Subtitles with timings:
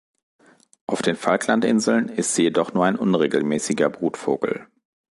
[0.87, 4.65] Auf den Falklandinseln ist sie jedoch nur ein unregelmäßiger Brutvogel.